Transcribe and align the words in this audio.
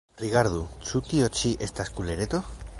Rigardu: 0.19 0.61
ĉu 0.87 1.03
tio 1.11 1.29
ĉi 1.41 1.53
estas 1.69 1.95
kulereto? 1.99 2.45